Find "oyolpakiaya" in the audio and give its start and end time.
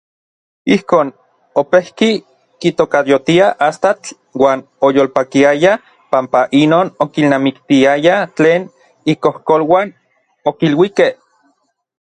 4.87-5.73